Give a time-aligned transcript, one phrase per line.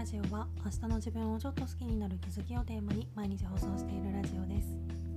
[0.00, 4.68] ラジオは明日の自分をちょっと好きになる気づきをテーマに毎日放送しているラジオです。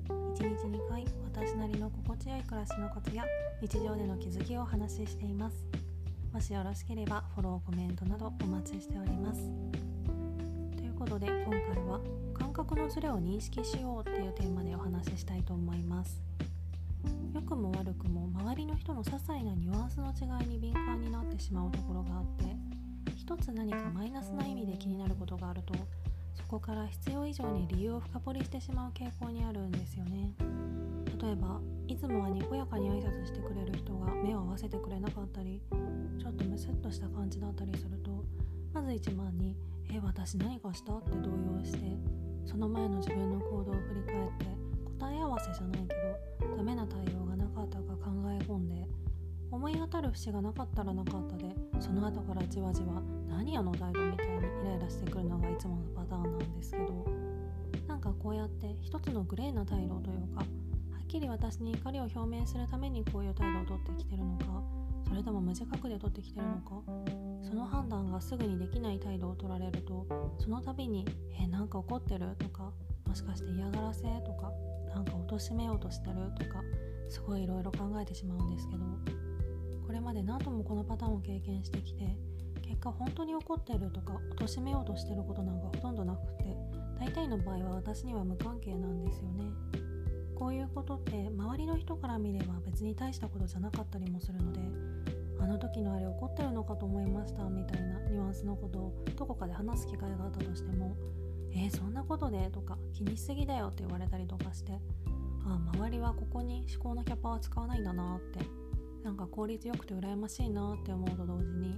[0.09, 3.23] 1日2回私なりの心地よい暮らしのコツや
[3.61, 5.55] 日常での気づきをお話ししています。
[6.33, 9.39] もしよろしければフォローコメントなどお待ちしております。
[10.75, 12.01] ということで今回は
[12.33, 16.21] 感覚のズレを認識しようっていうテーマでお話ししたいと思います。
[17.33, 22.72] 良くも悪くも周りの人の些細なニュアンスの違いに敏感になってしまうところがあって
[23.33, 25.73] 一つ何かマイナスな意味で気になることがあると
[26.35, 30.35] そこから必要以上に理由を深掘りしてしまう傾向にあるんですよね
[31.19, 35.59] 例えばいつもはにこやかに挨拶してくれる人が目を合わせてくれなかったり
[36.19, 38.23] ちょっとムスッとした感じだったりすると
[38.71, 39.55] まず一番に
[39.91, 41.79] 「え私何かした?」って動揺して
[42.45, 44.12] その前の自分の行動を振り返
[49.73, 51.45] い当たる節がなかったらなかったで
[51.79, 57.05] その後からじわじわ何あの態度みたいにイライラしてくるのがいつものパターンなんですけど
[57.87, 60.45] なんかこうやって一つのグレーな態度というかは
[61.03, 64.45] っきり私に怒りを表明するためにこういう態度をとってきてるのか
[65.07, 66.81] それとも無自覚でとってきてるのか
[67.43, 70.07] その判断がすぐにできない態度を取られると
[70.39, 71.05] その度に
[71.39, 72.71] 「えなんか怒ってる?」とか
[73.05, 74.51] 「もしかして嫌がらせ?」とか
[74.93, 76.61] 「なんか貶めようとしてる?」とか
[77.09, 78.83] すごいいろいろ考えてしまうんですけど
[80.23, 82.17] 何度もこのパターンを経験してきて
[82.61, 86.55] 結果本当に怒ってるとか貶めようとしてることなんかほとんどなくて
[86.99, 89.45] 大体の場合は私には無関係なんですよね。
[90.35, 94.59] こういうことって周りの人から見れば別に大したことじゃなかったりもするので
[95.39, 100.97] あの時のあれ怒ってるのかと思いましたみたいなニュアンスのことをどこかで話す機会があったとしても
[101.55, 104.73] えー、そんなことでとか気にしすぎだよって言われたりとかして
[105.45, 108.39] ああ周りはここに思考のキャパは使わないんだなって
[109.03, 111.77] なんか効率よくて羨ましいなって思うと同時に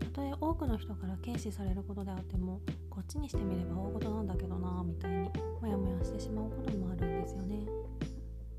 [0.00, 5.28] たとえ多くの人から軽視されることであってもこっちにしてみれば大事なんだけどなみたいに
[5.60, 7.66] モヤモヤしてしまうこともあるんですよね。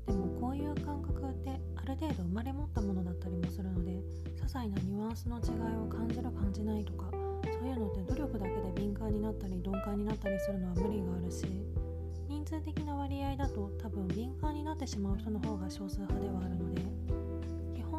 [0.06, 11.46] でもこういう感覚ってある程度生まれ持ったものだったりもするので些細なニュアンスの違いを感じる感じないとかそういうのって努力だけで敏感になったり鈍感になったりするのは無理があるし
[12.28, 16.82] 人数的な割合だと多分敏感になってしまう人の方が少数派ではあるので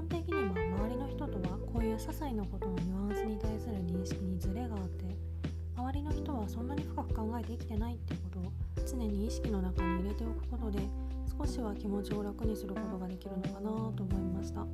[0.07, 5.05] 的には周りの人とはこういう些細なことのニュアンスに対する認識にズレがあって
[5.75, 8.51] 周りの人はそんなに深く考えて生きてないってことを
[8.85, 10.79] 常に意識の中に入れておくことで
[11.37, 14.67] 少しは気持ちを楽にすることができるのかなと思いましたこ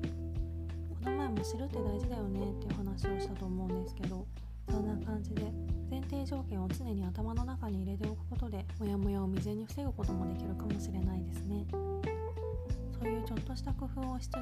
[1.06, 4.26] の前も知るって大事だよねっていう話をしたと思うんですけど
[4.70, 5.52] そんな感じで
[5.90, 11.66] 前提条件を常に頭の中に入れておくことでモヤモヤを未然に防ぐこともできるかもしれないですね。
[13.03, 14.38] そういうちょっとした工夫をしつつ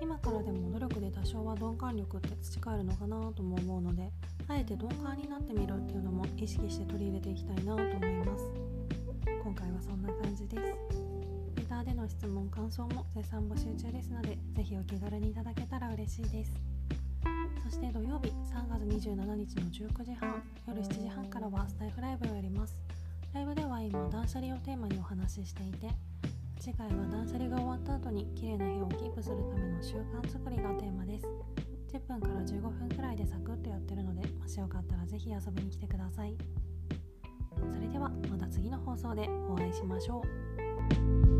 [0.00, 4.08] 今からでも努力で多少は鈍感力って培えるのかなとも思うので
[4.46, 8.44] あえて鈍感になってみるっていうのも意識して取り入れていきたいなと思います。
[9.42, 10.62] 今回はそんな感じです。
[11.56, 16.52] レターでの質問感想も絶賛募集中ですので是非お気軽にいただけたら嬉しいです。
[17.64, 22.76] そして土曜日3月27日の19時半夜7時半からはスタイフライブをやります。
[23.34, 25.88] ライブでは今断捨離をテーマにお話ししていて
[26.60, 31.26] 次回は断捨離が終わった後に綺麗な部屋をキープするための習慣作りがテーマです。
[31.90, 36.36] 10分から15分くらいでサクッとやってるのでもしよかったら是非遊びに来てください。
[37.74, 41.39] それではまた次の放送でお会いしましょう。